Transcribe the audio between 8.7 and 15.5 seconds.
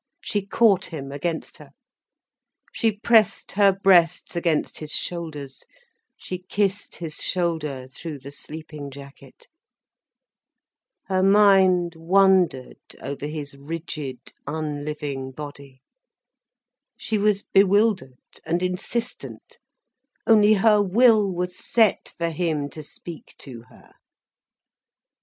jacket. Her mind wondered, over his rigid, unliving